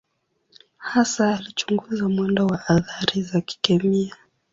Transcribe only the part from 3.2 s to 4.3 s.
za kikemia.